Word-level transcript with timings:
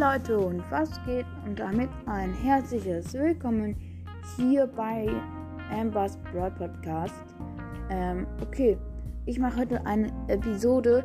Leute 0.00 0.38
und 0.38 0.62
was 0.70 0.88
geht 1.04 1.26
und 1.44 1.58
damit 1.58 1.90
ein 2.06 2.32
herzliches 2.32 3.12
Willkommen 3.12 3.76
hier 4.34 4.66
bei 4.66 5.06
Ambers 5.78 6.16
Broad 6.32 6.56
Podcast. 6.56 7.22
Ähm, 7.90 8.26
okay, 8.40 8.78
ich 9.26 9.38
mache 9.38 9.60
heute 9.60 9.84
eine 9.84 10.10
Episode, 10.28 11.04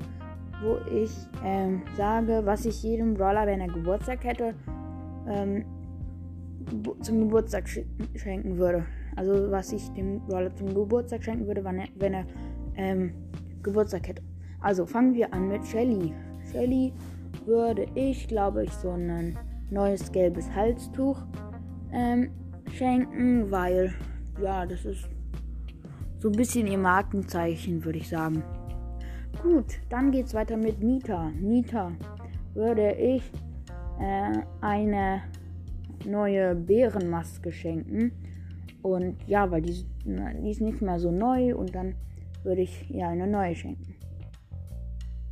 wo 0.62 0.78
ich 0.90 1.12
ähm, 1.44 1.82
sage, 1.98 2.42
was 2.46 2.66
ich 2.66 2.84
jedem 2.84 3.16
Brawler, 3.16 3.46
wenn 3.46 3.60
er 3.60 3.68
Geburtstag 3.68 4.24
hätte, 4.24 4.54
ähm, 5.28 5.66
zum 7.02 7.20
Geburtstag 7.20 7.68
sch 7.68 7.82
schenken 8.16 8.56
würde. 8.58 8.86
Also 9.18 9.52
was 9.52 9.74
ich 9.74 9.92
dem 9.92 10.22
Brawler 10.26 10.56
zum 10.56 10.74
Geburtstag 10.74 11.22
schenken 11.22 11.48
würde, 11.48 11.66
wenn 11.66 11.80
er, 11.80 11.88
wenn 11.96 12.14
er 12.14 12.26
ähm, 12.78 13.12
Geburtstag 13.62 14.08
hätte. 14.08 14.24
Also 14.62 14.86
fangen 14.86 15.14
wir 15.14 15.34
an 15.34 15.50
mit 15.50 15.66
Shelly. 15.66 16.14
Shelly 16.50 16.94
würde 17.46 17.88
ich, 17.96 18.28
glaube 18.28 18.64
ich, 18.64 18.72
so 18.72 18.92
ein 18.92 19.38
neues 19.70 20.12
gelbes 20.12 20.52
Halstuch 20.54 21.22
ähm, 21.92 22.30
schenken, 22.72 23.50
weil 23.52 23.94
ja, 24.42 24.66
das 24.66 24.86
ist 24.86 25.10
so 26.20 26.30
ein 26.30 26.36
bisschen 26.36 26.68
ihr 26.68 26.78
Markenzeichen, 26.78 27.84
würde 27.84 28.00
ich 28.00 28.10
sagen. 28.10 28.44
Gut, 29.42 29.80
dann 29.90 30.12
geht 30.12 30.28
es 30.28 30.34
weiter 30.34 30.58
mit 30.58 30.82
Nita. 30.82 31.32
Nita 31.40 31.92
würde 32.54 32.94
ich 32.94 33.24
äh, 34.00 34.32
eine 34.62 35.22
neue 36.06 36.56
Bärenmaske 36.56 37.52
schenken. 37.52 38.12
Und 38.82 39.16
ja, 39.28 39.50
weil 39.50 39.62
die, 39.62 39.86
die 40.06 40.52
ist 40.52 40.62
nicht 40.62 40.82
mehr 40.82 41.00
so 41.00 41.12
neu 41.12 41.56
und 41.56 41.74
dann 41.74 41.96
würde 42.44 42.62
ich 42.62 42.90
ihr 42.90 43.08
eine 43.08 43.28
neue 43.28 43.56
schenken. 43.56 43.96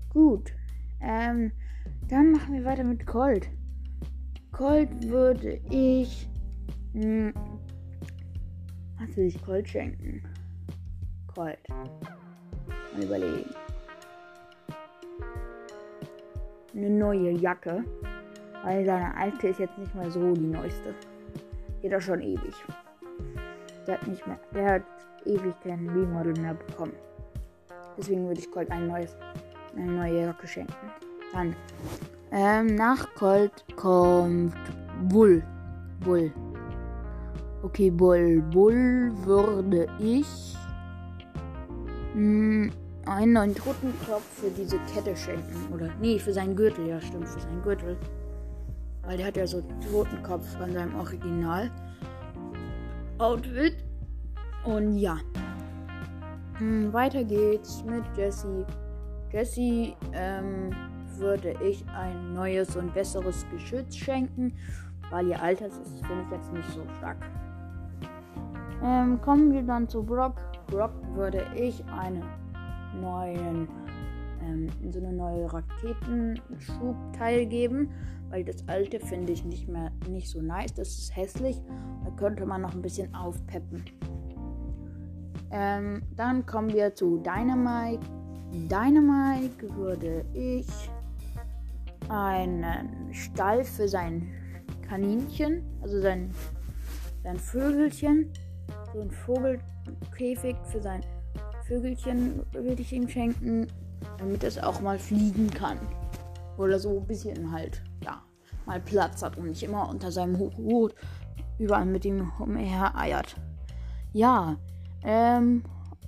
Gut, 0.09 0.53
ähm, 1.01 1.51
dann 2.13 2.31
machen 2.31 2.53
wir 2.53 2.63
weiter 2.63 2.83
mit 2.83 3.07
Colt. 3.07 3.49
Colt 4.51 4.89
würde 5.09 5.59
ich. 5.71 6.29
Mh, 6.93 7.01
hm, 7.01 7.33
was 8.99 9.17
will 9.17 9.25
ich 9.25 9.43
Colt 9.43 9.67
schenken? 9.67 10.21
Colt. 11.33 11.57
Mal 11.67 13.03
überlegen. 13.03 13.49
Eine 16.75 16.89
neue 16.91 17.31
Jacke. 17.31 17.83
Weil 18.63 18.85
seine 18.85 19.17
alte 19.17 19.47
ist 19.47 19.59
jetzt 19.59 19.77
nicht 19.79 19.93
mehr 19.95 20.09
so 20.11 20.33
die 20.33 20.41
neueste. 20.41 20.93
Geht 21.81 21.91
er 21.91 21.99
schon 21.99 22.21
ewig. 22.21 22.53
Der 23.87 23.99
hat 23.99 24.07
nicht 24.07 24.25
mehr. 24.27 24.39
Der 24.53 24.73
hat 24.75 24.83
ewig 25.25 25.59
kein 25.63 25.89
Remodel 25.89 26.33
mehr 26.39 26.53
bekommen. 26.53 26.93
Deswegen 27.97 28.27
würde 28.27 28.39
ich 28.39 28.51
Colt 28.51 28.69
ein 28.69 28.87
neues, 28.87 29.17
eine 29.75 29.91
neue 29.91 30.21
Jacke 30.21 30.47
schenken. 30.47 30.92
Dann. 31.33 31.55
Ähm, 32.31 32.75
nach 32.75 33.13
Colt 33.15 33.51
kommt 33.75 34.53
Bull. 35.09 35.43
Bull. 35.99 36.31
Okay, 37.63 37.89
Bull. 37.89 38.41
Bull 38.51 39.11
würde 39.23 39.87
ich 39.99 40.55
mh, 42.13 42.13
hm, 42.13 42.71
einen 43.05 43.33
neuen 43.33 43.55
Totenkopf 43.55 44.23
für 44.39 44.49
diese 44.51 44.77
Kette 44.93 45.15
schenken. 45.15 45.73
Oder, 45.73 45.89
nee, 45.99 46.19
für 46.19 46.33
seinen 46.33 46.55
Gürtel. 46.55 46.87
Ja, 46.87 47.01
stimmt, 47.01 47.27
für 47.27 47.39
seinen 47.39 47.61
Gürtel. 47.61 47.97
Weil 49.03 49.17
der 49.17 49.27
hat 49.27 49.37
ja 49.37 49.47
so 49.47 49.61
Totenkopf 49.91 50.45
von 50.57 50.71
seinem 50.71 50.95
Original 50.95 51.71
Outfit. 53.17 53.83
Und 54.65 54.97
ja. 54.97 55.17
Hm, 56.57 56.93
weiter 56.93 57.23
geht's 57.23 57.83
mit 57.83 58.03
Jesse. 58.15 58.65
Jesse, 59.31 59.95
ähm, 60.13 60.69
würde 61.17 61.55
ich 61.63 61.85
ein 61.89 62.33
neues 62.33 62.75
und 62.75 62.93
besseres 62.93 63.45
Geschütz 63.51 63.95
schenken, 63.95 64.53
weil 65.11 65.27
ihr 65.27 65.41
Alters 65.41 65.77
ist, 65.77 66.05
finde 66.05 66.23
ich 66.25 66.31
jetzt 66.31 66.53
nicht 66.53 66.69
so 66.71 66.81
stark. 66.97 67.17
Ähm, 68.83 69.21
kommen 69.21 69.51
wir 69.51 69.61
dann 69.63 69.87
zu 69.87 70.03
Brock. 70.03 70.35
Brock 70.67 70.91
würde 71.13 71.45
ich 71.55 71.83
einen 71.85 72.23
neuen, 72.99 73.67
ähm, 74.41 74.67
so 74.91 74.99
eine 74.99 75.13
neue 75.13 75.51
Raketenschubteil 75.51 77.45
geben, 77.45 77.89
weil 78.29 78.43
das 78.43 78.67
alte 78.67 78.99
finde 78.99 79.31
ich 79.31 79.45
nicht 79.45 79.69
mehr 79.69 79.91
nicht 80.09 80.29
so 80.29 80.41
nice. 80.41 80.73
Das 80.73 80.89
ist 80.89 81.15
hässlich. 81.15 81.61
Da 82.03 82.11
könnte 82.11 82.45
man 82.45 82.61
noch 82.61 82.73
ein 82.73 82.81
bisschen 82.81 83.13
aufpeppen. 83.15 83.85
Ähm, 85.51 86.01
dann 86.15 86.45
kommen 86.45 86.73
wir 86.73 86.93
zu 86.95 87.19
Dynamite. 87.19 88.05
Dynamite 88.51 89.75
würde 89.75 90.25
ich 90.33 90.67
einen 92.13 93.13
Stall 93.13 93.63
für 93.63 93.87
sein 93.87 94.29
Kaninchen, 94.87 95.63
also 95.81 96.01
sein, 96.01 96.31
sein 97.23 97.37
Vögelchen. 97.37 98.31
So 98.93 99.01
ein 99.01 99.11
Vogelkäfig 99.11 100.55
für 100.71 100.81
sein 100.81 101.01
Vögelchen 101.67 102.41
würde 102.51 102.81
ich 102.81 102.93
ihm 102.93 103.07
schenken, 103.07 103.67
damit 104.17 104.43
es 104.43 104.59
auch 104.59 104.81
mal 104.81 104.99
fliegen 104.99 105.49
kann. 105.49 105.77
Oder 106.57 106.77
so 106.77 106.99
ein 106.99 107.07
bisschen 107.07 107.51
halt, 107.51 107.81
ja, 108.03 108.21
mal 108.65 108.79
Platz 108.79 109.23
hat 109.23 109.37
und 109.37 109.47
nicht 109.47 109.63
immer 109.63 109.89
unter 109.89 110.11
seinem 110.11 110.37
Hut 110.37 110.93
überall 111.57 111.85
mit 111.85 112.05
ihm 112.05 112.31
umher 112.39 112.95
eiert. 112.95 113.35
Ja, 114.11 114.57
ähm, 115.03 115.63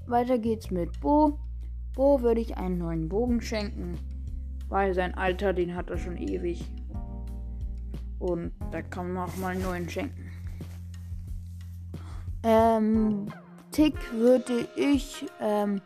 weiter 0.05 0.37
geht's 0.37 0.69
mit 0.69 0.99
Bo. 0.99 1.39
Bo 1.95 2.21
würde 2.21 2.41
ich 2.41 2.57
einen 2.57 2.77
neuen 2.77 3.09
Bogen 3.09 3.41
schenken. 3.41 3.97
Weil 4.75 4.93
sein 4.93 5.15
Alter, 5.15 5.53
den 5.53 5.73
hat 5.73 5.89
er 5.89 5.97
schon 5.97 6.17
ewig. 6.17 6.69
Und 8.19 8.51
da 8.71 8.81
kann 8.81 9.13
man 9.13 9.29
auch 9.29 9.37
mal 9.37 9.53
einen 9.53 9.63
neuen 9.63 9.87
schenken. 9.87 10.29
Ähm, 12.43 13.27
Tick 13.71 13.95
würde 14.11 14.67
ich 14.75 15.27
ähm, 15.39 15.79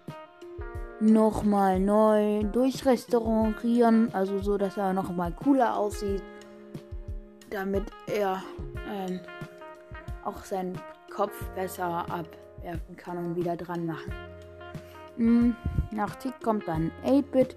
nochmal 1.00 1.80
neu 1.80 2.42
durchrestaurieren. 2.46 4.12
Also 4.12 4.40
so, 4.40 4.58
dass 4.58 4.76
er 4.76 4.92
nochmal 4.94 5.34
cooler 5.34 5.78
aussieht. 5.78 6.24
Damit 7.52 7.84
er 8.08 8.42
ähm, 8.92 9.20
auch 10.26 10.44
seinen 10.44 10.80
Kopf 11.16 11.48
besser 11.50 12.08
abwerfen 12.10 12.96
kann 12.98 13.20
und 13.20 13.36
wieder 13.36 13.56
dran 13.56 13.86
machen. 13.86 14.12
Hm, 15.18 15.56
nach 15.92 16.16
Tick 16.16 16.34
kommt 16.42 16.68
dann 16.68 16.90
8-Bit. 17.06 17.56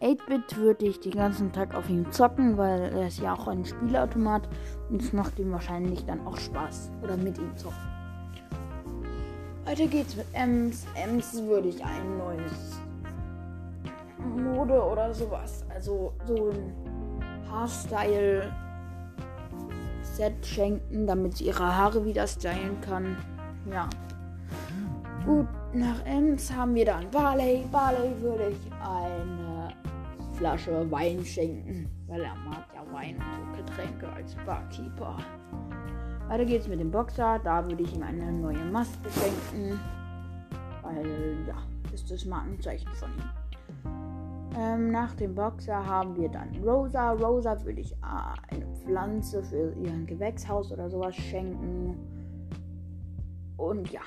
8-Bit 0.00 0.56
würde 0.58 0.86
ich 0.86 1.00
den 1.00 1.12
ganzen 1.12 1.52
Tag 1.52 1.74
auf 1.74 1.88
ihm 1.88 2.10
zocken, 2.12 2.56
weil 2.58 2.92
er 2.92 3.06
ist 3.06 3.20
ja 3.20 3.32
auch 3.34 3.48
ein 3.48 3.64
Spielautomat 3.64 4.48
und 4.90 5.00
es 5.02 5.12
macht 5.12 5.38
ihm 5.38 5.52
wahrscheinlich 5.52 6.04
dann 6.04 6.26
auch 6.26 6.36
Spaß. 6.36 6.90
Oder 7.02 7.16
mit 7.16 7.38
ihm 7.38 7.56
zocken. 7.56 7.76
Weiter 9.64 9.86
geht's 9.86 10.14
mit 10.16 10.26
Ems. 10.32 10.86
Ems 10.94 11.42
würde 11.42 11.68
ich 11.68 11.84
ein 11.84 12.18
neues 12.18 12.80
Mode 14.36 14.80
oder 14.80 15.12
sowas. 15.12 15.64
Also 15.74 16.12
so 16.24 16.50
ein 16.50 16.72
Haarstyle-Set 17.50 18.52
schenken, 20.46 21.06
damit 21.06 21.38
sie 21.38 21.46
ihre 21.46 21.76
Haare 21.76 22.04
wieder 22.04 22.26
stylen 22.26 22.80
kann. 22.80 23.16
Ja. 23.70 23.88
Gut, 25.24 25.48
nach 25.72 26.04
Ems 26.04 26.52
haben 26.52 26.74
wir 26.74 26.84
dann 26.84 27.10
Barley. 27.10 27.64
Barley 27.72 28.14
würde 28.20 28.50
ich 28.50 28.70
eine 28.80 29.45
Flasche 30.36 30.90
Wein 30.90 31.24
schenken, 31.24 31.88
weil 32.06 32.20
er 32.20 32.34
mag 32.34 32.66
ja 32.74 32.92
Wein 32.92 33.16
und 33.16 33.56
Getränke 33.56 34.06
als 34.12 34.34
Barkeeper. 34.44 35.16
Weiter 36.28 36.44
geht's 36.44 36.68
mit 36.68 36.78
dem 36.78 36.90
Boxer. 36.90 37.40
Da 37.42 37.64
würde 37.64 37.82
ich 37.82 37.94
ihm 37.94 38.02
eine 38.02 38.32
neue 38.32 38.64
Maske 38.66 39.08
schenken, 39.10 39.80
weil 40.82 41.36
ja, 41.46 41.56
ist 41.94 42.10
das 42.10 42.26
Markenzeichen 42.26 42.92
von 42.94 43.08
ihm. 43.10 43.46
Ähm, 44.58 44.90
nach 44.90 45.14
dem 45.14 45.34
Boxer 45.34 45.86
haben 45.86 46.16
wir 46.16 46.28
dann 46.28 46.50
Rosa. 46.62 47.12
Rosa 47.12 47.62
würde 47.64 47.80
ich 47.80 47.92
äh, 47.92 48.54
eine 48.54 48.66
Pflanze 48.84 49.42
für 49.42 49.72
ihren 49.72 50.06
Gewächshaus 50.06 50.70
oder 50.70 50.90
sowas 50.90 51.14
schenken. 51.14 51.96
Und 53.56 53.90
ja. 53.90 54.02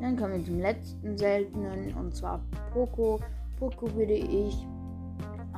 Dann 0.00 0.16
kommen 0.16 0.34
wir 0.34 0.44
zum 0.44 0.60
letzten 0.60 1.16
seltenen 1.18 1.94
und 1.94 2.14
zwar 2.14 2.40
Poco. 2.72 3.20
Poco 3.58 3.94
würde 3.94 4.14
ich 4.14 4.66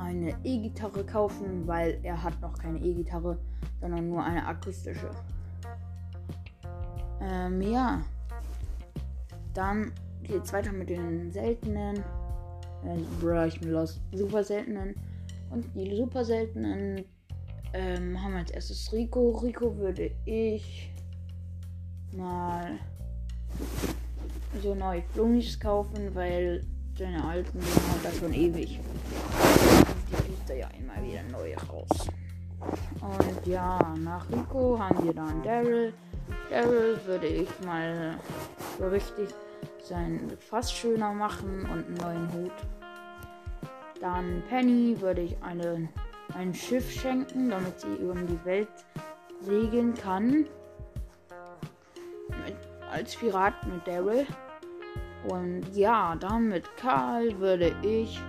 eine 0.07 0.33
E-Gitarre 0.45 1.03
kaufen, 1.03 1.67
weil 1.67 1.99
er 2.03 2.23
hat 2.23 2.39
noch 2.41 2.57
keine 2.57 2.79
E-Gitarre, 2.79 3.37
sondern 3.81 4.07
nur 4.07 4.23
eine 4.23 4.45
akustische. 4.45 5.09
Ähm, 7.21 7.61
ja. 7.61 8.01
Dann 9.53 9.91
geht 10.23 10.43
es 10.43 10.53
weiter 10.53 10.71
mit 10.71 10.89
den 10.89 11.31
seltenen. 11.31 11.97
Äh, 12.85 12.97
bro, 13.19 13.45
ich 13.45 13.59
bin 13.59 13.71
los. 13.71 13.99
Super 14.13 14.43
seltenen. 14.43 14.95
Und 15.49 15.65
die 15.75 15.95
super 15.95 16.23
seltenen 16.23 17.03
ähm, 17.73 18.21
haben 18.23 18.35
als 18.35 18.51
erstes 18.51 18.93
Rico. 18.93 19.31
Rico 19.31 19.75
würde 19.77 20.11
ich 20.25 20.93
mal 22.15 22.79
so 24.61 24.73
neue 24.73 25.01
Flummis 25.13 25.59
kaufen, 25.59 26.15
weil 26.15 26.65
seine 26.97 27.23
alten 27.23 27.59
hat 27.59 28.05
er 28.05 28.11
schon 28.11 28.33
ewig 28.33 28.79
die 30.09 30.15
bringt 30.15 30.49
er 30.49 30.55
ja 30.57 30.67
immer 30.77 30.95
wieder 31.03 31.23
neu 31.31 31.55
raus. 31.69 32.07
Und 33.01 33.47
ja, 33.47 33.79
nach 33.99 34.25
Rico 34.29 34.77
haben 34.79 35.03
wir 35.05 35.13
dann 35.13 35.43
Daryl. 35.43 35.93
Daryl 36.49 36.99
würde 37.05 37.27
ich 37.27 37.49
mal 37.65 38.17
so 38.79 38.87
richtig 38.87 39.29
sein 39.83 40.31
Fass 40.39 40.71
schöner 40.71 41.13
machen 41.13 41.61
und 41.71 41.85
einen 41.85 41.97
neuen 42.01 42.33
Hut. 42.33 42.51
Dann 44.01 44.43
Penny 44.49 44.99
würde 44.99 45.21
ich 45.21 45.41
eine, 45.41 45.87
ein 46.33 46.53
Schiff 46.53 46.91
schenken, 46.91 47.49
damit 47.49 47.79
sie 47.79 47.95
über 47.95 48.15
die 48.15 48.45
Welt 48.45 48.69
segeln 49.41 49.93
kann. 49.93 50.45
Mit, 52.45 52.57
als 52.91 53.15
Pirat 53.15 53.53
mit 53.65 53.87
Daryl. 53.87 54.25
Und 55.27 55.75
ja, 55.75 56.15
dann 56.15 56.49
mit 56.49 56.65
Karl 56.77 57.37
würde 57.39 57.75
ich 57.81 58.21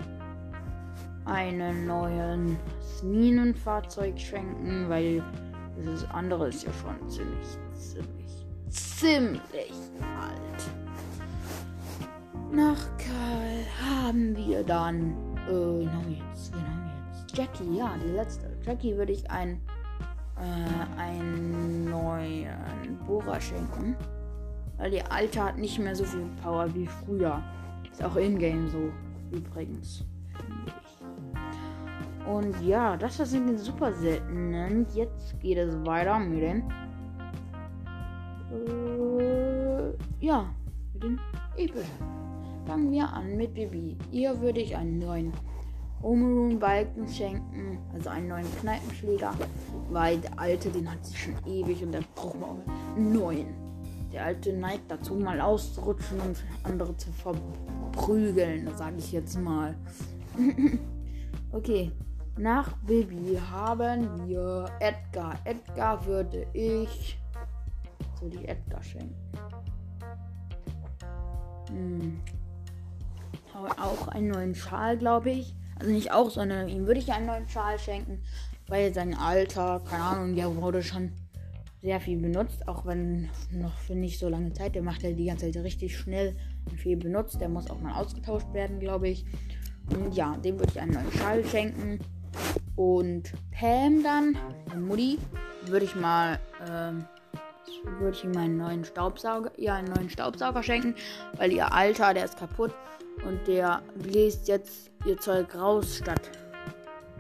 einen 1.29 1.87
neuen 1.87 2.57
Minenfahrzeug 3.03 4.19
schenken, 4.19 4.89
weil 4.89 5.23
das 5.85 6.09
andere 6.11 6.49
ist 6.49 6.65
ja 6.65 6.73
schon 6.73 7.09
ziemlich, 7.09 7.47
ziemlich, 7.75 8.47
ziemlich 8.69 9.73
alt. 10.03 10.71
Nach 12.51 12.89
Karl 12.97 13.65
haben 13.81 14.35
wir 14.37 14.65
dann, 14.65 15.13
äh, 15.47 15.51
wen 15.51 16.17
jetzt? 16.17 16.53
Wen 16.55 16.91
jetzt? 17.11 17.37
Jackie, 17.37 17.77
ja, 17.77 17.95
die 18.03 18.11
letzte. 18.11 18.51
Jackie 18.65 18.97
würde 18.97 19.13
ich 19.13 19.31
ein, 19.31 19.61
äh, 20.37 20.99
einen 21.01 21.91
neuen 21.91 22.99
Bohrer 23.07 23.41
schenken. 23.41 23.95
Weil 24.79 24.93
die 24.93 25.03
alte 25.03 25.45
hat 25.45 25.59
nicht 25.59 25.79
mehr 25.79 25.95
so 25.95 26.05
viel 26.05 26.27
Power 26.43 26.73
wie 26.75 26.87
früher. 26.87 27.43
Ist 27.91 28.03
auch 28.03 28.17
in-game 28.17 28.69
so, 28.69 28.91
übrigens. 29.37 30.05
Und 32.29 32.61
ja, 32.63 32.95
das 32.97 33.17
sind 33.17 33.47
die 33.49 33.57
super 33.57 33.93
seltenen. 33.95 34.87
Jetzt 34.95 35.41
geht 35.41 35.57
es 35.57 35.75
weiter 35.87 36.19
mit 36.19 36.43
den. 36.43 36.63
Äh, 38.53 39.95
ja, 40.21 40.55
mit 40.93 41.03
den 41.03 41.21
epischen. 41.57 41.87
Fangen 42.67 42.93
wir 42.93 43.11
an 43.11 43.35
mit 43.35 43.55
Bibi. 43.55 43.97
Ihr 44.13 44.39
würde 44.43 44.61
ich 44.61 44.77
einen 44.77 44.99
neuen 44.99 45.33
Omerun 46.03 46.59
Balken 46.59 47.09
schenken, 47.09 47.79
also 47.95 48.11
einen 48.11 48.29
neuen 48.29 48.57
Kneipenschläger, 48.61 49.33
weil 49.91 50.19
der 50.19 50.39
alte, 50.39 50.69
den 50.69 50.89
hat 50.91 51.05
sie 51.05 51.17
schon 51.17 51.35
ewig 51.47 51.83
und 51.83 51.93
der 51.93 52.03
braucht 52.15 52.43
auch 52.43 52.59
einen 52.95 53.13
neuen. 53.13 53.47
Der 54.13 54.27
alte 54.27 54.53
neigt 54.53 54.91
dazu, 54.91 55.15
mal 55.15 55.41
auszurutschen 55.41 56.21
und 56.21 56.45
andere 56.63 56.95
zu 56.99 57.11
verprügeln, 57.11 58.69
sage 58.77 58.97
ich 58.99 59.13
jetzt 59.13 59.41
mal. 59.41 59.75
okay, 61.53 61.91
nach 62.39 62.77
Bibi 62.87 63.39
haben 63.51 64.27
wir 64.27 64.67
Edgar. 64.81 65.39
Edgar 65.45 66.05
würde 66.07 66.47
ich 66.53 67.19
so 68.21 68.29
die 68.29 68.47
Edgar 68.47 68.83
schenken. 68.83 69.17
Hm. 71.69 72.21
Auch 73.55 74.09
einen 74.09 74.29
neuen 74.29 74.55
Schal, 74.55 74.97
glaube 74.99 75.31
ich. 75.31 75.55
Also 75.79 75.93
nicht 75.93 76.13
auch, 76.13 76.31
sondern 76.31 76.69
ihm 76.69 76.87
würde 76.87 77.01
ich 77.01 77.13
einen 77.13 77.27
neuen 77.27 77.49
Schal 77.49 77.79
schenken, 77.79 78.23
weil 78.69 78.95
sein 78.95 79.15
Alter, 79.15 79.83
keine 79.89 80.05
Ahnung, 80.05 80.37
der 80.37 80.55
wurde 80.57 80.83
schon 80.83 81.13
sehr 81.81 82.01
viel 82.01 82.19
benutzt, 82.19 82.67
auch 82.67 82.85
wenn 82.87 83.29
noch 83.53 83.77
für 83.79 83.95
nicht 83.95 84.19
so 84.19 84.29
lange 84.29 84.53
Zeit. 84.53 84.75
Der 84.75 84.83
macht 84.83 85.03
ja 85.03 85.13
die 85.13 85.27
ganze 85.27 85.51
Zeit 85.51 85.63
richtig 85.63 85.97
schnell 85.97 86.37
und 86.69 86.79
viel 86.79 86.97
benutzt. 86.97 87.41
Der 87.41 87.49
muss 87.49 87.71
auch 87.71 87.81
mal 87.81 87.95
ausgetauscht 87.95 88.53
werden, 88.53 88.81
glaube 88.81 89.09
ich. 89.09 89.25
Und 89.95 90.15
ja, 90.15 90.37
dem 90.37 90.59
würde 90.59 90.73
ich 90.73 90.81
einen 90.81 90.93
neuen 90.93 91.13
Schal 91.13 91.45
schenken. 91.45 91.99
Und 92.77 93.33
Pam 93.51 94.03
dann, 94.03 94.39
Mutti, 94.77 95.19
würde 95.67 95.85
ich 95.85 95.97
mal, 95.97 96.39
ähm, 96.69 97.05
würde 97.99 98.17
ich 98.17 98.25
ihm 98.25 98.37
einen 98.37 98.57
neuen 98.57 98.85
Staubsauger, 98.85 99.51
ja, 99.57 99.75
einen 99.75 99.93
neuen 99.93 100.11
Staubsauger 100.11 100.63
schenken, 100.63 100.95
weil 101.37 101.53
ihr 101.53 101.73
Alter, 101.73 102.15
der 102.15 102.25
ist 102.25 102.39
kaputt 102.39 102.73
und 103.27 103.47
der 103.49 103.83
bläst 103.97 104.49
jetzt 104.49 104.91
ihr 105.05 105.19
Zeug 105.19 105.55
raus 105.55 105.97
statt 105.97 106.31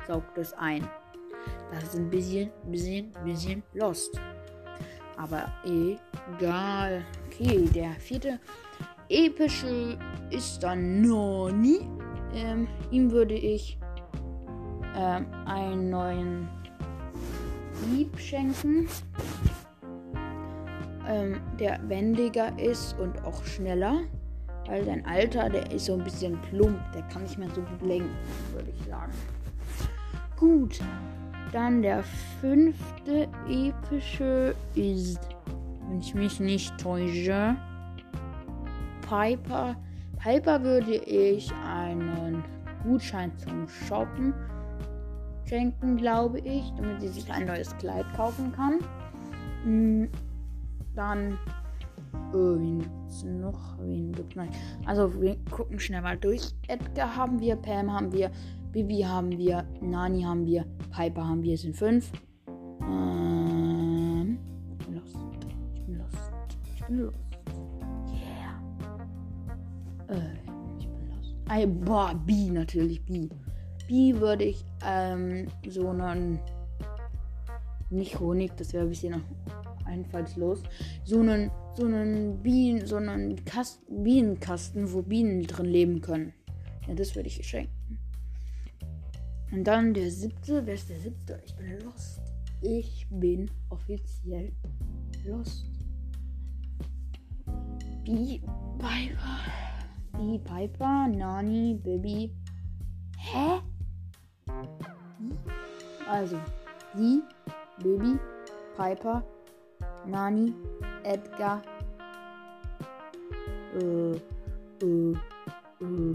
saugt 0.08 0.38
es 0.38 0.52
ein. 0.54 0.88
Das 1.70 1.84
ist 1.84 1.96
ein 1.96 2.10
bisschen, 2.10 2.50
bisschen, 2.66 3.12
bisschen 3.24 3.62
lost. 3.74 4.18
Aber 5.16 5.52
egal. 5.64 7.04
Okay, 7.26 7.68
der 7.72 7.92
vierte 8.00 8.40
epische 9.08 9.98
ist 10.30 10.62
dann 10.62 11.02
Noni. 11.02 11.80
Ähm, 12.34 12.66
ihm 12.90 13.10
würde 13.10 13.34
ich 13.34 13.78
ähm, 14.98 15.26
einen 15.46 15.90
neuen 15.90 16.48
Dieb 17.86 18.18
schenken. 18.18 18.88
Ähm, 21.06 21.40
der 21.58 21.80
wendiger 21.88 22.58
ist 22.58 22.98
und 22.98 23.24
auch 23.24 23.42
schneller. 23.44 24.00
Weil 24.66 24.84
sein 24.84 25.06
Alter, 25.06 25.48
der 25.48 25.70
ist 25.70 25.86
so 25.86 25.94
ein 25.94 26.04
bisschen 26.04 26.38
plump. 26.50 26.78
Der 26.92 27.02
kann 27.02 27.22
nicht 27.22 27.38
mehr 27.38 27.48
so 27.54 27.62
gut 27.62 27.82
lenken, 27.82 28.10
würde 28.52 28.70
ich 28.70 28.84
sagen. 28.86 29.12
Gut. 30.36 30.80
Dann 31.52 31.80
der 31.80 32.02
fünfte 32.42 33.26
epische 33.48 34.54
ist, 34.74 35.20
wenn 35.88 36.00
ich 36.00 36.14
mich 36.14 36.40
nicht 36.40 36.76
täusche, 36.76 37.56
Piper. 39.08 39.74
Piper 40.22 40.62
würde 40.62 40.96
ich 40.96 41.50
einen 41.64 42.44
Gutschein 42.82 43.32
zum 43.38 43.66
Shoppen 43.66 44.34
schenken, 45.48 45.96
glaube 45.96 46.40
ich, 46.40 46.70
damit 46.76 47.00
sie 47.00 47.08
sich 47.08 47.30
ein 47.32 47.46
neues 47.46 47.76
Kleid 47.78 48.04
kaufen 48.14 48.52
kann. 48.52 48.78
Hm, 49.64 50.08
dann, 50.94 51.32
äh, 52.32 52.34
wen 52.34 52.78
gibt's 52.80 53.24
noch? 53.24 53.78
Wen 53.80 54.12
gibt's 54.12 54.36
noch? 54.36 54.46
Also, 54.86 55.20
wir 55.20 55.36
gucken 55.50 55.78
schnell 55.80 56.02
mal 56.02 56.16
durch. 56.16 56.54
Edgar 56.68 57.16
haben 57.16 57.40
wir, 57.40 57.56
Pam 57.56 57.92
haben 57.92 58.12
wir, 58.12 58.30
Bibi 58.72 59.00
haben 59.00 59.30
wir, 59.36 59.64
Nani 59.80 60.22
haben 60.22 60.44
wir, 60.44 60.64
Piper 60.94 61.26
haben 61.26 61.42
wir, 61.42 61.56
sind 61.56 61.76
fünf. 61.76 62.12
Ähm, 62.82 64.38
ich 64.70 64.86
bin 64.86 64.94
lost. 64.96 65.16
Ich 65.74 65.84
bin 65.84 65.98
lost. 65.98 66.58
Ich 66.74 66.86
bin 66.86 66.98
lost. 66.98 67.16
Yeah. 68.12 68.60
Äh, 70.16 70.34
ich 70.78 70.86
bin 70.86 71.08
lost. 71.08 71.34
Ah, 71.48 71.66
boah, 71.66 72.14
B 72.26 72.50
natürlich, 72.50 73.02
B. 73.04 73.28
B 73.88 74.14
würde 74.20 74.44
ich 74.44 74.67
ähm, 74.84 75.48
so 75.68 75.88
einen. 75.88 76.40
Nicht 77.90 78.20
Honig, 78.20 78.54
das 78.58 78.74
wäre 78.74 78.84
ein 78.84 78.90
bisschen 78.90 79.22
einfallslos. 79.86 80.62
So 81.04 81.20
einen, 81.20 81.50
so 81.74 81.86
einen 81.86 82.42
Bienen, 82.42 82.86
so 82.86 82.96
einen 82.96 83.42
Kasten, 83.46 84.04
Bienenkasten, 84.04 84.92
wo 84.92 85.00
Bienen 85.00 85.44
drin 85.44 85.66
leben 85.66 86.00
können. 86.02 86.34
Ja, 86.86 86.94
das 86.94 87.16
würde 87.16 87.28
ich 87.28 87.46
schenken. 87.46 87.98
Und 89.50 89.64
dann 89.64 89.94
der 89.94 90.10
siebte. 90.10 90.64
Wer 90.66 90.74
ist 90.74 90.90
der 90.90 90.98
siebte? 90.98 91.42
Ich 91.46 91.54
bin 91.56 91.80
lost. 91.80 92.20
Ich 92.60 93.06
bin 93.10 93.50
offiziell 93.70 94.52
lost. 95.24 95.64
Bee 98.04 98.42
Piper. 98.78 99.38
Bee 100.18 100.38
Piper, 100.38 101.08
Nani, 101.08 101.74
Baby. 101.82 102.34
Hä? 103.16 103.60
Also, 106.08 106.40
sie, 106.94 107.22
Baby, 107.78 108.18
Piper, 108.76 109.22
Nani, 110.06 110.54
Edgar, 111.02 111.62
äh, 113.74 114.12
äh, 114.82 115.12
äh, 115.80 116.14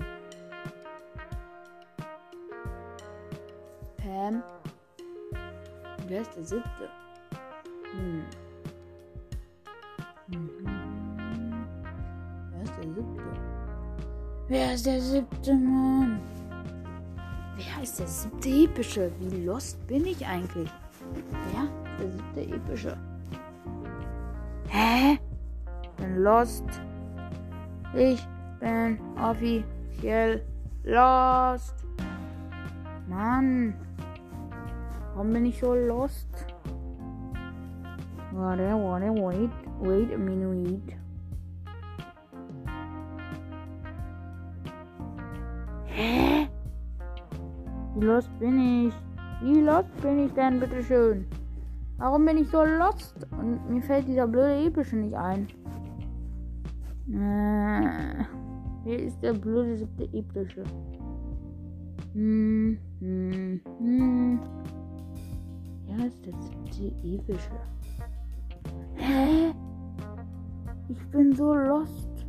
Pam. 3.98 4.44
Wer 6.08 6.22
ist 6.22 6.36
der 6.36 6.44
siebte? 6.44 6.90
Hm. 7.92 8.24
Mhm. 10.28 11.68
Wer 12.52 12.64
ist 12.64 12.78
der 12.78 12.84
siebte? 12.84 13.24
Wer 14.48 14.74
ist 14.74 14.86
der 14.86 15.02
siebte, 15.02 15.54
Mann? 15.54 16.33
Ist 17.84 18.00
der 18.00 18.08
siebte 18.08 18.50
epische? 18.50 19.12
Wie 19.20 19.44
lost 19.44 19.86
bin 19.88 20.06
ich 20.06 20.26
eigentlich? 20.26 20.72
Ist 21.18 22.00
der 22.00 22.10
siebte 22.10 22.56
epische? 22.56 22.98
Hä? 24.70 25.20
Ich 25.82 25.90
bin 25.98 26.24
lost. 26.24 26.64
Ich 27.94 28.26
bin 28.62 28.98
offiziell 29.22 30.42
lost. 30.86 31.86
Mann. 33.10 33.74
Warum 35.14 35.34
bin 35.34 35.46
ich 35.48 35.60
so 35.60 35.76
lost? 35.76 36.30
Warte, 38.32 38.64
warte, 38.64 39.12
wait, 39.12 39.52
wait 39.82 40.14
a 40.14 40.18
minute. 40.18 40.94
Hä? 45.88 46.33
Lost 48.04 48.38
bin 48.38 48.60
ich? 48.60 48.94
Wie 49.42 49.62
lost 49.62 49.96
bin 50.02 50.26
ich 50.26 50.34
denn, 50.34 50.60
bitteschön? 50.60 51.26
Warum 51.98 52.26
bin 52.26 52.38
ich 52.38 52.50
so 52.50 52.62
lost? 52.66 53.16
Und 53.32 53.70
mir 53.70 53.82
fällt 53.82 54.10
dieser 54.10 54.28
blöde 54.28 54.66
Epische 54.66 54.98
nicht 54.98 55.16
ein. 55.16 55.48
Äh, 57.08 58.26
wer 58.84 59.00
ist 59.00 59.24
der 59.24 59.32
blöde 59.32 59.78
siebte 59.78 60.04
Epische? 60.18 60.64
Hm, 62.14 62.78
hm, 63.00 63.62
hm. 63.80 64.40
Ja, 65.88 66.06
ist 66.06 66.26
der 66.26 66.34
siebte 66.42 67.08
Epische. 67.08 67.52
Hä? 68.96 69.54
Ich 70.90 71.08
bin 71.08 71.34
so 71.34 71.54
lost. 71.54 72.26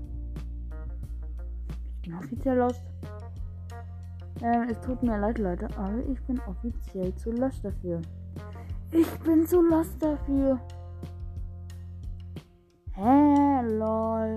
Ich 1.96 2.02
bin 2.02 2.14
offiziell 2.14 2.58
lost. 2.58 2.93
Ähm, 4.44 4.68
es 4.68 4.78
tut 4.80 5.02
mir 5.02 5.18
leid, 5.18 5.38
Leute, 5.38 5.66
aber 5.78 6.06
ich 6.06 6.20
bin 6.24 6.38
offiziell 6.40 7.14
zu 7.16 7.30
lost 7.30 7.64
dafür. 7.64 8.02
Ich 8.92 9.08
bin 9.20 9.46
zu 9.46 9.62
lost 9.62 10.02
dafür. 10.02 10.60
Hä, 12.92 13.62
lol. 13.62 14.34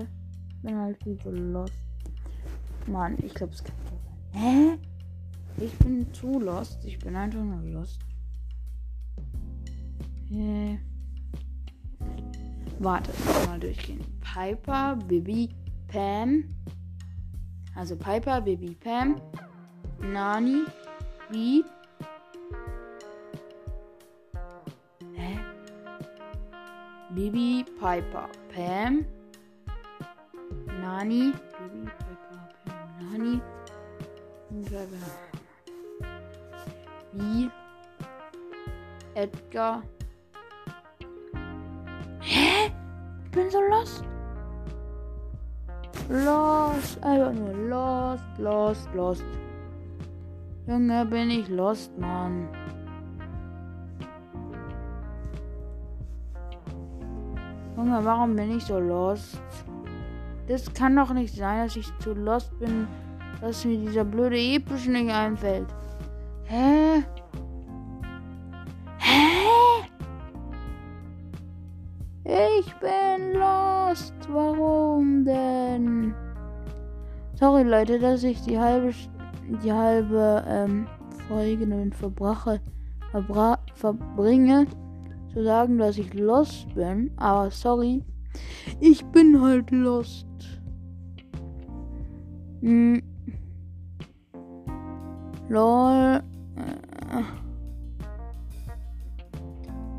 Ich 0.48 0.62
bin 0.62 0.78
halt 0.78 1.02
viel 1.02 1.18
zu 1.18 1.30
lost. 1.30 1.74
Mann, 2.86 3.18
ich 3.18 3.34
glaube, 3.34 3.52
es 3.52 3.62
kann 3.62 3.74
sein. 4.32 4.42
Hä? 4.42 4.78
Ich 5.62 5.78
bin 5.78 6.10
zu 6.14 6.40
lost. 6.40 6.82
Ich 6.86 6.98
bin 7.00 7.14
einfach 7.14 7.44
nur 7.44 7.62
lost. 7.64 8.00
Hä? 10.30 10.80
Warte, 12.78 13.10
mal 13.46 13.60
durchgehen. 13.60 14.00
Piper, 14.22 14.96
Bibi, 14.96 15.50
Pam. 15.86 16.44
Also 17.74 17.94
Piper, 17.94 18.40
Bibi, 18.40 18.74
Pam, 18.74 19.20
Nani, 20.00 20.64
wie? 21.30 21.64
Hä? 25.16 25.38
Bibi, 27.10 27.64
Piper, 27.64 28.28
Pam, 28.54 29.04
Nani, 30.66 31.32
Bibi, 31.32 31.90
Piper, 31.98 32.40
Pam, 32.64 33.10
Nani, 33.12 33.40
wie? 37.12 37.50
Edgar. 39.14 39.82
Hä? 42.20 42.70
Ich 43.24 43.30
bin 43.30 43.50
so 43.50 43.60
lost. 43.60 44.04
Lost, 46.08 47.02
einfach 47.02 47.32
nur 47.32 47.52
lost, 47.68 48.24
lost, 48.38 48.88
lost. 48.94 49.47
Junge, 50.68 51.06
bin 51.06 51.30
ich 51.30 51.48
lost, 51.48 51.98
Mann. 51.98 52.46
Junge, 57.74 58.04
warum 58.04 58.36
bin 58.36 58.54
ich 58.54 58.64
so 58.64 58.78
lost? 58.78 59.40
Das 60.46 60.70
kann 60.74 60.94
doch 60.94 61.14
nicht 61.14 61.34
sein, 61.34 61.64
dass 61.64 61.74
ich 61.74 61.88
zu 62.00 62.12
lost 62.12 62.52
bin, 62.58 62.86
dass 63.40 63.64
mir 63.64 63.78
dieser 63.78 64.04
blöde 64.04 64.36
Episch 64.36 64.86
nicht 64.88 65.10
einfällt. 65.10 65.68
Hä? 66.44 67.02
Hä? 68.98 69.86
Ich 72.58 72.74
bin 72.74 73.32
lost. 73.32 74.12
Warum 74.30 75.24
denn? 75.24 76.14
Sorry 77.36 77.62
Leute, 77.62 77.98
dass 77.98 78.22
ich 78.22 78.42
die 78.42 78.58
halbe 78.58 78.92
die 79.48 79.72
halbe 79.72 80.44
ähm, 80.46 80.86
Folge 81.26 81.66
damit 81.66 81.94
verbrache, 81.94 82.60
verbra 83.10 83.58
verbringe, 83.74 84.66
zu 85.32 85.44
sagen, 85.44 85.78
dass 85.78 85.98
ich 85.98 86.12
lost 86.14 86.74
bin. 86.74 87.10
Aber 87.16 87.50
sorry, 87.50 88.02
ich 88.80 89.04
bin 89.06 89.40
halt 89.40 89.70
lost. 89.70 90.26
Hm. 92.60 93.02
Lol. 95.48 96.22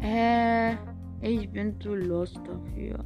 Äh, 0.01 0.75
ich 1.21 1.49
bin 1.51 1.79
zu 1.81 1.95
lost 1.95 2.39
dafür. 2.45 3.03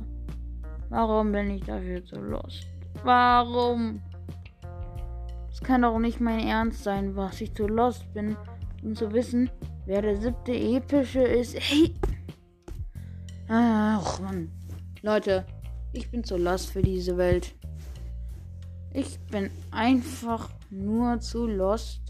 Warum 0.90 1.32
bin 1.32 1.52
ich 1.52 1.64
dafür 1.64 2.04
zu 2.06 2.20
lost? 2.20 2.68
Warum? 3.04 4.02
Kann 5.64 5.84
doch 5.84 5.98
nicht 5.98 6.20
mein 6.20 6.42
Ernst 6.42 6.84
sein, 6.84 7.16
was 7.16 7.40
ich 7.40 7.54
zu 7.54 7.68
lost 7.68 8.14
bin, 8.14 8.36
um 8.84 8.96
zu 8.96 9.14
wissen, 9.14 9.50
wer 9.86 10.02
der 10.02 10.18
siebte 10.18 10.52
epische 10.52 11.22
ist. 11.22 11.56
Hey! 11.58 11.94
Ach, 13.48 14.20
Mann. 14.20 14.52
Leute, 15.02 15.46
ich 15.94 16.12
bin 16.12 16.24
zu 16.24 16.36
lost 16.36 16.72
für 16.72 16.82
diese 16.82 17.16
Welt. 17.16 17.56
Ich 18.92 19.18
bin 19.32 19.50
einfach 19.72 20.50
nur 20.70 21.20
zu 21.22 21.48
lost. 21.48 22.02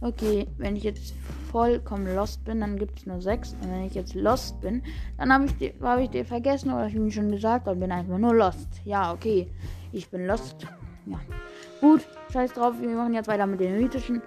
Okay, 0.00 0.46
wenn 0.56 0.76
ich 0.76 0.84
jetzt 0.84 1.14
vollkommen 1.50 2.14
lost 2.14 2.44
bin, 2.44 2.60
dann 2.60 2.78
gibt 2.78 2.98
es 2.98 3.06
nur 3.06 3.20
sechs. 3.20 3.54
Und 3.60 3.70
wenn 3.70 3.84
ich 3.84 3.94
jetzt 3.94 4.14
lost 4.14 4.60
bin, 4.60 4.82
dann 5.18 5.32
habe 5.32 5.44
ich, 5.46 5.56
die, 5.58 5.74
hab 5.80 6.10
dir 6.10 6.24
vergessen 6.24 6.72
oder 6.72 6.86
ich 6.86 6.94
mir 6.94 7.10
schon 7.10 7.30
gesagt 7.30 7.68
und 7.68 7.78
bin 7.78 7.92
einfach 7.92 8.18
nur 8.18 8.34
lost. 8.34 8.68
Ja, 8.84 9.12
okay. 9.12 9.50
Ich 9.92 10.08
bin 10.08 10.26
lost. 10.26 10.66
Ja. 11.06 11.20
Gut, 11.84 12.00
scheiß 12.32 12.54
drauf, 12.54 12.76
wir 12.80 12.88
machen 12.88 13.12
jetzt 13.12 13.28
weiter 13.28 13.44
mit 13.44 13.60
den 13.60 13.76
mythischen, 13.76 14.22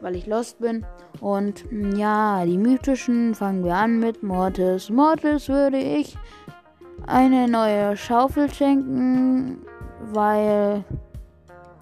weil 0.00 0.14
ich 0.14 0.28
lost 0.28 0.60
bin. 0.60 0.86
Und 1.20 1.64
mm, 1.72 1.96
ja, 1.96 2.44
die 2.44 2.56
mythischen 2.56 3.34
fangen 3.34 3.64
wir 3.64 3.74
an 3.74 3.98
mit 3.98 4.22
Mortis. 4.22 4.88
Mortis 4.88 5.48
würde 5.48 5.78
ich 5.78 6.16
eine 7.08 7.48
neue 7.48 7.96
Schaufel 7.96 8.48
schenken, 8.54 9.62
weil 10.12 10.84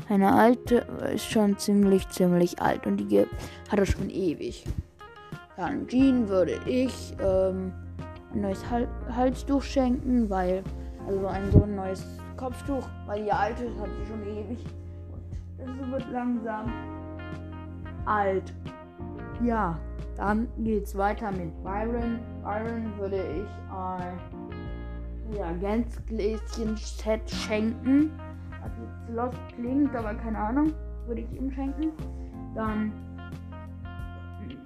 eine 0.08 0.32
alte 0.32 0.86
ist 1.14 1.30
schon 1.30 1.58
ziemlich, 1.58 2.08
ziemlich 2.08 2.58
alt 2.62 2.86
und 2.86 2.96
die 2.96 3.26
hat 3.70 3.78
er 3.78 3.84
schon 3.84 4.08
ewig. 4.08 4.64
Dann 5.58 5.86
Jean 5.86 6.30
würde 6.30 6.58
ich 6.64 7.14
ähm, 7.22 7.74
ein 8.32 8.40
neues 8.40 8.70
Hal 8.70 8.88
Halstuch 9.14 9.64
schenken, 9.64 10.30
weil, 10.30 10.64
also 11.06 11.26
ein 11.26 11.52
so 11.52 11.64
ein 11.64 11.74
neues 11.74 12.06
Kopftuch, 12.38 12.88
weil 13.04 13.24
die 13.24 13.32
alte 13.32 13.64
hat 13.78 13.90
sie 13.98 14.06
schon 14.06 14.22
ewig. 14.22 14.64
Es 15.62 15.90
wird 15.90 16.10
langsam 16.10 16.72
alt. 18.06 18.52
Ja, 19.42 19.78
dann 20.16 20.48
geht's 20.58 20.96
weiter 20.96 21.30
mit 21.32 21.50
Byron. 21.62 22.20
Byron 22.42 22.92
würde 22.98 23.16
ich 23.16 23.74
ein 23.74 24.18
ja, 25.36 25.52
Gänzgläschen-Set 25.52 27.30
schenken. 27.30 28.10
Jetzt 28.62 29.14
lost 29.14 29.38
klingt, 29.54 29.94
aber 29.94 30.14
keine 30.14 30.38
Ahnung. 30.38 30.72
Würde 31.06 31.22
ich 31.22 31.32
ihm 31.32 31.50
schenken. 31.50 31.92
Dann 32.54 32.92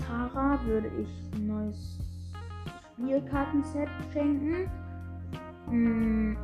Tara 0.06 0.58
würde 0.64 0.88
ich 1.00 1.08
ein 1.34 1.46
neues 1.46 1.98
Spielkartenset 2.92 3.88
schenken. 4.12 4.70
Hm, 5.68 6.36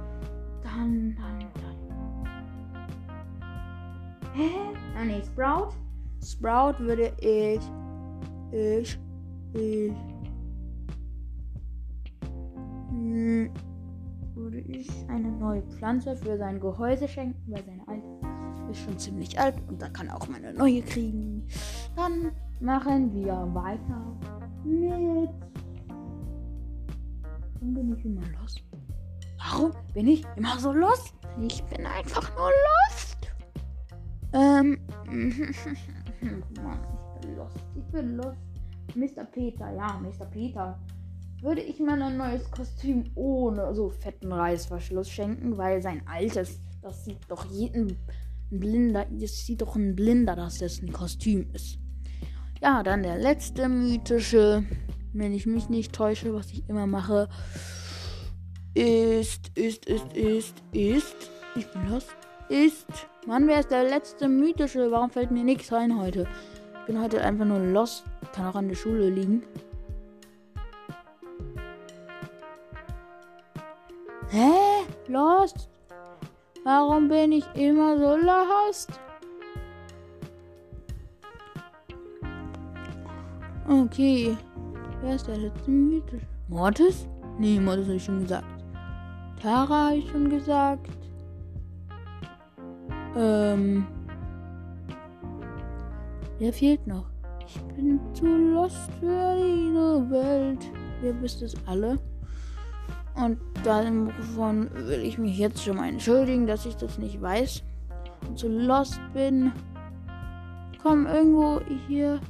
dann, 0.63 1.17
dann, 1.17 1.40
Hä? 4.33 4.51
Ah 4.97 5.05
nee, 5.05 5.23
Sprout. 5.25 5.73
Sprout 6.23 6.79
würde 6.79 7.13
ich. 7.21 7.61
Ich. 8.53 8.99
Ich. 9.55 9.93
Hm, 12.91 13.51
würde 14.35 14.59
ich 14.61 14.89
eine 15.09 15.31
neue 15.31 15.63
Pflanze 15.63 16.17
für 16.17 16.37
sein 16.39 16.61
Gehäuse 16.61 17.09
schenken, 17.09 17.53
weil 17.53 17.65
seine 17.65 17.87
alte 17.89 18.21
ist 18.71 18.85
schon 18.85 18.99
ziemlich 18.99 19.39
alt 19.39 19.57
und 19.69 19.83
da 19.83 19.89
kann 19.89 20.09
auch 20.11 20.29
mal 20.29 20.37
eine 20.37 20.55
neue 20.55 20.83
kriegen. 20.83 21.47
Dann 21.97 22.33
machen 22.61 23.13
wir 23.13 23.33
weiter 23.53 24.17
mit. 24.65 25.31
Warum 27.55 27.75
bin 27.75 27.93
ich 27.97 28.05
immer 28.05 28.23
los? 28.41 28.57
Warum 29.39 29.73
bin 29.93 30.09
ich 30.09 30.25
immer 30.37 30.59
so 30.59 30.73
los? 30.73 31.13
Ich 31.41 31.63
bin 31.65 31.87
einfach 31.87 32.31
nur 32.37 32.49
los. 32.49 33.10
Ähm. 34.33 34.79
Mann, 36.63 36.81
ich 37.15 37.21
bin 37.21 37.37
lost. 37.37 37.57
Ich 37.77 37.85
bin 37.93 38.17
lost. 38.17 38.39
Mr. 38.95 39.25
Peter, 39.25 39.73
ja, 39.73 40.01
Mr. 40.01 40.27
Peter. 40.27 40.79
Würde 41.43 41.63
ich 41.63 41.81
mal 41.81 42.01
ein 42.03 42.17
neues 42.17 42.51
Kostüm 42.51 43.11
ohne 43.15 43.75
so 43.75 43.89
fetten 43.89 44.33
Reißverschluss 44.33 45.09
schenken, 45.09 45.57
weil 45.57 45.81
sein 45.81 46.03
altes, 46.07 46.61
das 46.83 47.05
sieht 47.05 47.21
doch 47.29 47.47
jeden 47.47 47.97
Blinder, 48.51 49.07
das 49.11 49.47
sieht 49.47 49.63
doch 49.63 49.75
ein 49.77 49.97
Blinder, 49.97 50.37
dass 50.37 50.59
das 50.59 50.83
ein 50.83 50.93
Kostüm 50.93 51.49
ist. 51.55 51.79
Ja, 52.61 52.83
dann 52.83 53.03
der 53.03 53.17
letzte 53.17 53.71
mythische, 53.71 54.65
wenn 55.15 55.33
ich 55.33 55.47
mich 55.47 55.71
nicht 55.71 55.95
täusche, 55.95 56.35
was 56.35 56.51
ich 56.51 56.69
immer 56.69 56.87
mache, 56.87 57.29
ist, 58.75 59.57
ist, 59.57 59.87
ist, 59.87 60.13
ist, 60.13 60.63
ist, 60.73 61.31
ich 61.57 61.67
bin 61.73 61.89
lost, 61.89 62.11
ist 62.51 63.09
Mann, 63.27 63.47
wer 63.47 63.61
ist 63.61 63.71
der 63.71 63.85
letzte 63.85 64.29
mythische? 64.29 64.91
Warum 64.91 65.11
fällt 65.11 65.31
mir 65.31 65.45
nichts 65.45 65.73
ein 65.73 65.99
heute? 65.99 66.27
Ich 66.81 66.87
bin 66.87 67.01
heute 67.01 67.23
einfach 67.23 67.45
nur 67.45 67.59
lost. 67.59 68.05
Kann 68.35 68.47
auch 68.47 68.55
an 68.55 68.69
der 68.69 68.75
Schule 68.75 69.11
liegen. 69.11 69.43
Hä? 74.31 74.51
Lost? 75.07 75.69
Warum 76.65 77.09
bin 77.09 77.33
ich 77.33 77.45
immer 77.55 77.99
so 77.99 78.17
lost? 78.17 78.91
Okay. 83.69 84.37
Wer 85.03 85.15
ist 85.15 85.29
der 85.29 85.39
letzte 85.39 85.71
Mythisch? 85.71 86.23
Mortis? 86.49 87.07
Nee, 87.39 87.61
Mortis 87.61 87.87
habe 87.87 87.97
ich 87.97 88.05
schon 88.05 88.23
gesagt. 88.23 88.47
Tara 89.41 89.89
habe 89.89 89.97
ich 89.97 90.11
schon 90.11 90.29
gesagt. 90.29 91.00
Ähm. 93.17 93.87
Wer 96.39 96.53
fehlt 96.53 96.87
noch? 96.87 97.07
Ich 97.47 97.61
bin 97.75 98.01
zu 98.15 98.27
lost 98.27 98.91
für 99.01 99.37
diese 99.37 100.11
Welt. 100.11 100.71
Ihr 101.03 101.21
wisst 101.21 101.43
es 101.43 101.55
alle. 101.67 101.99
Und 103.15 103.39
davon 103.65 104.71
will 104.75 105.01
ich 105.01 105.19
mich 105.19 105.37
jetzt 105.37 105.63
schon 105.63 105.77
mal 105.77 105.89
entschuldigen, 105.89 106.47
dass 106.47 106.65
ich 106.65 106.77
das 106.77 106.99
nicht 106.99 107.21
weiß 107.21 107.63
und 108.29 108.39
zu 108.39 108.49
lost 108.49 109.01
bin. 109.13 109.53
Komm, 110.83 111.07
irgendwo 111.07 111.61
hier. 111.89 112.21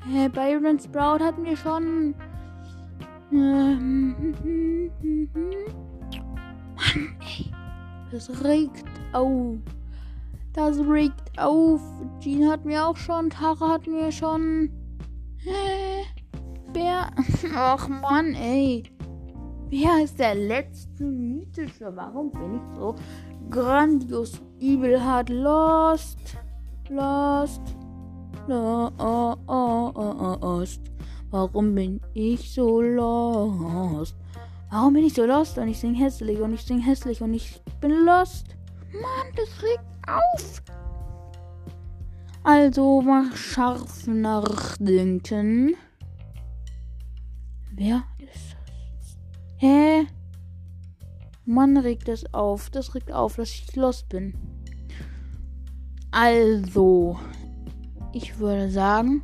Hey, 0.00 0.28
Byron 0.28 0.78
Sprout 0.78 1.24
hatten 1.24 1.44
wir 1.44 1.56
schon. 1.56 2.14
Mann, 3.30 4.34
ey. 7.20 7.50
Das 8.10 8.44
regt 8.44 8.84
auf. 9.12 9.56
Das 10.58 10.76
regt 10.80 11.38
auf. 11.38 11.80
Jean 12.18 12.50
hat 12.50 12.64
mir 12.64 12.84
auch 12.84 12.96
schon. 12.96 13.30
Tara 13.30 13.74
hat 13.74 13.86
mir 13.86 14.10
schon. 14.10 14.68
Wer? 16.72 17.10
Ach 17.54 17.88
Mann, 17.88 18.34
ey. 18.34 18.82
Wer 19.70 20.02
ist 20.02 20.18
der 20.18 20.34
letzte 20.34 21.04
mythische? 21.04 21.94
Warum 21.94 22.32
bin 22.32 22.56
ich 22.56 22.76
so 22.76 22.96
grandios 23.48 24.42
übel 24.60 25.00
hart 25.00 25.28
lost? 25.28 26.18
Lost. 26.88 27.62
Lost. 28.48 29.36
Warum 31.30 31.74
bin 31.76 32.00
ich 32.14 32.52
so 32.52 32.80
lost? 32.80 34.16
Warum 34.72 34.92
bin 34.92 35.04
ich 35.04 35.14
so 35.14 35.24
lost? 35.24 35.56
Und 35.56 35.68
ich 35.68 35.78
sing 35.78 35.94
hässlich 35.94 36.40
und 36.40 36.52
ich 36.52 36.62
sing 36.62 36.80
hässlich 36.80 37.22
und 37.22 37.32
ich 37.32 37.62
bin 37.80 38.04
lost. 38.04 38.56
Mann, 38.92 39.32
das 39.36 39.62
regt 39.62 39.97
auf. 40.08 40.62
Also 42.42 43.02
mach 43.02 43.36
scharf 43.36 44.06
nachdenken. 44.06 45.76
Wer 47.72 48.02
ist 48.18 48.56
das? 48.66 49.18
Hä? 49.58 50.06
Mann, 51.44 51.76
regt 51.76 52.08
das 52.08 52.32
auf. 52.34 52.70
Das 52.70 52.94
regt 52.94 53.12
auf, 53.12 53.36
dass 53.36 53.50
ich 53.50 53.76
lost 53.76 54.08
bin. 54.08 54.34
Also, 56.10 57.18
ich 58.12 58.38
würde 58.38 58.70
sagen, 58.70 59.22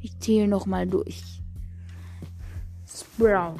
ich 0.00 0.18
zähle 0.18 0.48
nochmal 0.48 0.86
durch. 0.86 1.40
Sprout 2.86 3.58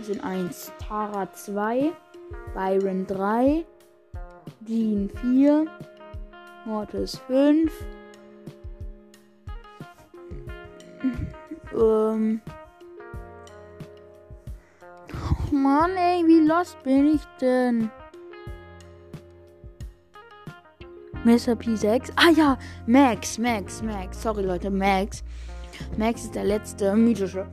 sind 0.00 0.24
1, 0.24 0.72
Tara 0.78 1.32
2, 1.32 1.92
Byron 2.54 3.06
3, 3.06 3.66
Jean 4.68 5.08
4, 5.22 5.66
Mortis 6.66 7.18
5, 7.26 7.72
ähm. 11.72 12.42
Oh 15.10 15.54
Mann, 15.54 15.96
ey, 15.96 16.22
wie 16.26 16.46
lost 16.46 16.82
bin 16.82 17.14
ich 17.14 17.24
denn? 17.40 17.90
Mr. 21.24 21.54
P6. 21.54 22.12
Ah 22.16 22.30
ja, 22.36 22.58
Max, 22.86 23.38
Max, 23.38 23.82
Max. 23.82 24.20
Sorry 24.20 24.42
Leute, 24.42 24.70
Max. 24.70 25.24
Max 25.96 26.24
ist 26.24 26.34
der 26.34 26.44
letzte 26.44 26.94
mythische. 26.94 27.46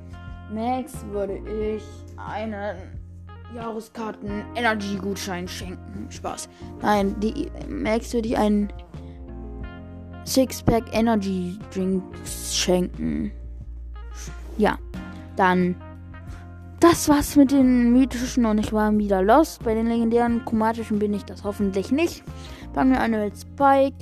Max 0.51 1.05
würde 1.11 1.37
ich 1.47 1.83
einen 2.17 3.04
Jahreskarten-Energy-Gutschein 3.53 5.47
schenken. 5.47 6.07
Spaß. 6.09 6.49
Nein, 6.81 7.15
die 7.19 7.49
Max 7.69 8.13
würde 8.13 8.29
ich 8.29 8.37
einen 8.37 8.71
Sixpack 10.25 10.83
Energy 10.91 11.57
Drinks 11.73 12.55
schenken. 12.55 13.31
Ja, 14.57 14.77
dann. 15.35 15.75
Das 16.79 17.07
war's 17.07 17.35
mit 17.35 17.51
den 17.51 17.93
mythischen 17.93 18.45
und 18.45 18.57
ich 18.57 18.73
war 18.73 18.95
wieder 18.97 19.21
lost. 19.21 19.63
Bei 19.63 19.73
den 19.73 19.87
legendären 19.87 20.43
chromatischen 20.43 20.99
bin 20.99 21.13
ich 21.13 21.23
das 21.23 21.43
hoffentlich 21.43 21.91
nicht. 21.91 22.23
Fangen 22.73 22.91
wir 22.91 22.99
an 22.99 23.11
mit 23.11 23.37
Spike. 23.37 23.95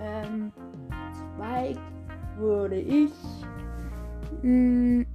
Ähm, 0.00 0.52
Spike 1.34 1.80
würde 2.38 2.76
ich 2.76 3.10
mh, 4.42 5.06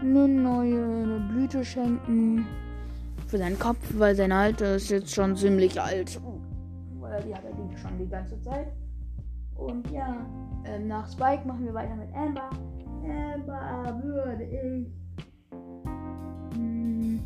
eine 0.00 0.28
neue 0.28 1.20
Blüte 1.28 1.64
schenken 1.64 2.46
für 3.26 3.38
seinen 3.38 3.58
Kopf, 3.58 3.78
weil 3.94 4.14
sein 4.14 4.32
Alter 4.32 4.76
ist 4.76 4.90
jetzt 4.90 5.14
schon 5.14 5.36
ziemlich 5.36 5.80
alt. 5.80 6.20
Weil 7.00 7.22
die 7.22 7.34
hat 7.34 7.42
er 7.44 7.78
schon 7.78 7.98
die 7.98 8.08
ganze 8.08 8.40
Zeit. 8.40 8.68
Und 9.54 9.90
ja, 9.90 10.26
ähm, 10.64 10.88
nach 10.88 11.10
Spike 11.10 11.46
machen 11.46 11.64
wir 11.64 11.74
weiter 11.74 11.96
mit 11.96 12.12
Amber. 12.14 12.50
Amber 13.34 14.00
würde 14.02 14.44
ich 14.44 14.86
mh, 16.58 17.20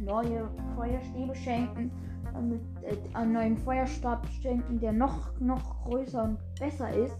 neue 0.00 0.48
Feuerstäbe 0.74 1.34
schenken. 1.34 1.90
Damit, 2.32 2.60
äh, 2.82 2.96
einen 3.14 3.32
neuen 3.32 3.56
Feuerstab 3.58 4.26
schenken, 4.40 4.80
der 4.80 4.92
noch, 4.92 5.38
noch 5.40 5.84
größer 5.84 6.24
und 6.24 6.38
besser 6.58 6.90
ist 6.92 7.18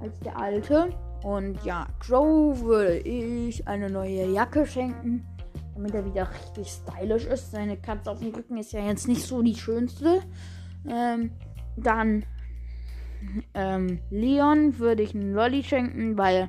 als 0.00 0.18
der 0.20 0.38
alte. 0.38 0.90
Und 1.22 1.62
ja, 1.64 1.86
Crow 2.00 2.60
würde 2.62 2.98
ich 2.98 3.66
eine 3.66 3.90
neue 3.90 4.30
Jacke 4.32 4.66
schenken, 4.66 5.26
damit 5.74 5.94
er 5.94 6.04
wieder 6.04 6.28
richtig 6.30 6.68
stylisch 6.68 7.24
ist. 7.24 7.50
Seine 7.50 7.76
Katze 7.76 8.10
auf 8.10 8.20
dem 8.20 8.34
Rücken 8.34 8.56
ist 8.58 8.72
ja 8.72 8.86
jetzt 8.86 9.08
nicht 9.08 9.22
so 9.22 9.42
die 9.42 9.56
schönste. 9.56 10.22
Ähm, 10.88 11.32
dann 11.76 12.24
ähm, 13.54 14.00
Leon 14.10 14.78
würde 14.78 15.02
ich 15.02 15.14
einen 15.14 15.32
Lolly 15.32 15.62
schenken, 15.62 16.16
weil. 16.16 16.48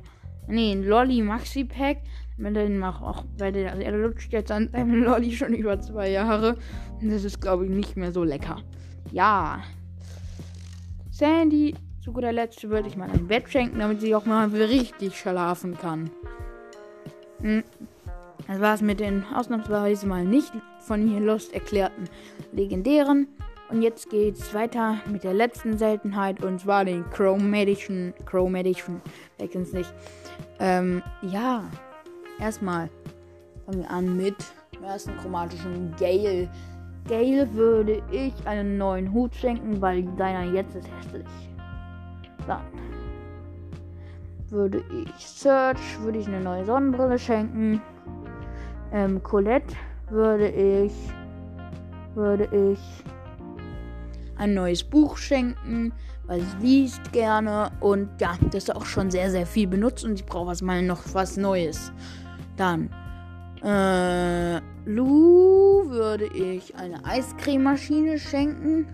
Nee, 0.49 0.71
ein 0.71 0.83
Lolly 0.83 1.21
Maxi 1.21 1.65
Pack. 1.65 1.97
Damit 2.37 2.55
er 2.55 2.67
den 2.67 2.83
auch, 2.83 3.25
weil 3.37 3.51
der, 3.51 3.71
also 3.71 3.81
er 3.81 3.91
lutscht 3.93 4.31
jetzt 4.31 4.51
an 4.51 4.69
seinem 4.71 5.03
Lolly 5.03 5.31
schon 5.31 5.53
über 5.53 5.79
zwei 5.81 6.09
Jahre. 6.09 6.57
Und 7.01 7.09
das 7.09 7.23
ist, 7.23 7.41
glaube 7.41 7.65
ich, 7.65 7.71
nicht 7.71 7.97
mehr 7.97 8.11
so 8.11 8.23
lecker. 8.23 8.61
Ja. 9.11 9.61
Sandy 11.11 11.75
zu 12.07 12.13
guter 12.13 12.31
Letzt 12.31 12.69
würde 12.69 12.87
ich 12.87 12.95
mal 12.95 13.09
ein 13.11 13.27
Bett 13.27 13.49
schenken, 13.49 13.79
damit 13.79 13.99
sie 13.99 14.15
auch 14.15 14.25
mal 14.25 14.47
richtig 14.47 15.19
schlafen 15.19 15.77
kann. 15.77 16.09
Hm. 17.41 17.65
Das 18.47 18.61
war 18.61 18.75
es 18.75 18.81
mit 18.81 19.01
den 19.01 19.25
ausnahmsweise 19.35 20.07
mal 20.07 20.23
nicht 20.23 20.53
von 20.79 21.05
hier 21.05 21.19
Lust 21.19 21.53
erklärten 21.53 22.05
legendären. 22.53 23.27
Und 23.69 23.81
jetzt 23.81 24.09
geht's 24.09 24.53
weiter 24.53 25.01
mit 25.11 25.25
der 25.25 25.33
letzten 25.33 25.77
Seltenheit 25.77 26.41
und 26.41 26.61
zwar 26.61 26.85
den 26.85 27.03
Chromatischen. 27.09 28.13
Chromatischen. 28.25 29.01
Wer 29.37 29.49
kennt's 29.49 29.73
nicht? 29.73 29.93
Ähm, 30.61 31.03
ja. 31.23 31.65
Erstmal 32.39 32.89
fangen 33.65 33.81
wir 33.81 33.91
an 33.91 34.15
mit 34.15 34.37
dem 34.73 34.85
ersten 34.85 35.17
chromatischen 35.17 35.93
Gale. 35.99 36.47
Gale 37.09 37.53
würde 37.53 38.01
ich 38.11 38.33
einen 38.47 38.77
neuen 38.77 39.11
Hut 39.11 39.35
schenken, 39.35 39.81
weil 39.81 40.03
deiner 40.15 40.53
jetzt 40.53 40.73
ist 40.73 40.87
hässlich. 40.87 41.25
Dann 42.47 42.61
würde 44.49 44.83
ich 44.91 45.27
Search, 45.27 46.01
würde 46.01 46.19
ich 46.19 46.27
eine 46.27 46.39
neue 46.39 46.65
Sonnenbrille 46.65 47.19
schenken. 47.19 47.81
Ähm, 48.91 49.21
Colette 49.21 49.75
würde 50.09 50.47
ich, 50.47 50.93
würde 52.15 52.45
ich 52.45 52.79
ein 54.37 54.53
neues 54.53 54.83
Buch 54.83 55.17
schenken, 55.17 55.91
weil 56.25 56.41
sie 56.41 56.57
liest 56.59 57.11
gerne 57.11 57.71
und 57.79 58.09
ja, 58.21 58.35
das 58.51 58.63
ist 58.63 58.75
auch 58.75 58.85
schon 58.85 59.11
sehr, 59.11 59.31
sehr 59.31 59.45
viel 59.45 59.67
benutzt 59.67 60.05
und 60.05 60.13
ich 60.13 60.25
brauche 60.25 60.47
was 60.47 60.61
mal 60.61 60.81
noch 60.81 61.01
was 61.13 61.37
Neues. 61.37 61.91
Dann, 62.55 62.89
äh, 63.63 64.59
Lou 64.85 65.89
würde 65.89 66.27
ich 66.27 66.75
eine 66.75 67.03
Eiscrememaschine 67.03 68.19
schenken 68.19 68.87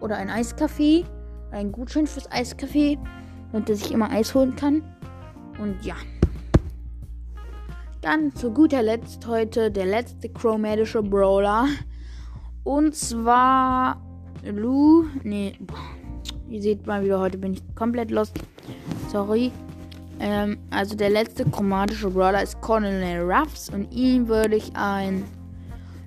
oder 0.00 0.16
ein 0.16 0.30
Eiskaffee 0.30 1.04
einen 1.52 1.72
Gutschein 1.72 2.06
fürs 2.06 2.30
Eiscafé, 2.30 2.98
damit 3.52 3.68
er 3.68 3.76
sich 3.76 3.92
immer 3.92 4.10
Eis 4.10 4.34
holen 4.34 4.56
kann. 4.56 4.82
Und 5.60 5.84
ja. 5.84 5.96
Dann 8.00 8.34
zu 8.34 8.50
guter 8.50 8.82
Letzt 8.82 9.26
heute 9.26 9.70
der 9.70 9.86
letzte 9.86 10.28
chromatische 10.28 11.02
Brawler. 11.02 11.66
Und 12.64 12.94
zwar 12.94 14.00
Lu. 14.42 15.06
Nee. 15.22 15.56
Boah. 15.60 15.76
Ihr 16.48 16.62
seht 16.62 16.84
mal 16.84 17.04
wieder, 17.04 17.20
heute 17.20 17.38
bin 17.38 17.52
ich 17.52 17.62
komplett 17.76 18.10
lost. 18.10 18.36
Sorry. 19.08 19.52
Ähm, 20.18 20.58
also 20.70 20.96
der 20.96 21.10
letzte 21.10 21.44
chromatische 21.44 22.10
Brawler 22.10 22.42
ist 22.42 22.60
Colonel 22.60 23.22
Ruffs 23.22 23.70
und 23.70 23.92
ihm 23.92 24.26
würde 24.26 24.56
ich 24.56 24.74
ein 24.74 25.24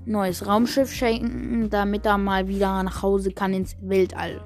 neues 0.06 0.46
Raumschiff 0.46 0.92
schenken, 0.92 1.70
damit 1.70 2.06
er 2.06 2.18
mal 2.18 2.48
wieder 2.48 2.84
nach 2.84 3.02
Hause 3.02 3.32
kann 3.32 3.54
ins 3.54 3.78
Weltall. 3.82 4.42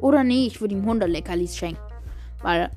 Oder 0.00 0.24
nee, 0.24 0.46
ich 0.46 0.60
würde 0.60 0.74
ihm 0.74 0.84
Hundeleckerlis 0.84 1.56
schenken. 1.56 1.80
Weil 2.42 2.70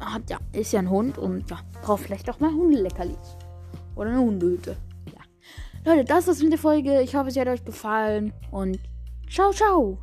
er 0.00 0.12
hat 0.12 0.28
ja, 0.30 0.38
ist 0.52 0.72
ja 0.72 0.80
ein 0.80 0.90
Hund 0.90 1.18
und 1.18 1.48
ja, 1.50 1.58
braucht 1.82 2.02
vielleicht 2.02 2.28
auch 2.30 2.40
mal 2.40 2.52
Hundeleckerlis. 2.52 3.36
Oder 3.94 4.10
eine 4.10 4.20
Hundehütte. 4.20 4.76
Ja. 5.06 5.92
Leute, 5.92 6.04
das 6.04 6.26
war's 6.26 6.42
mit 6.42 6.52
der 6.52 6.58
Folge. 6.58 7.00
Ich 7.00 7.14
hoffe, 7.14 7.28
es 7.28 7.36
hat 7.36 7.48
euch 7.48 7.64
gefallen 7.64 8.32
und 8.50 8.78
ciao, 9.28 9.52
ciao. 9.52 9.98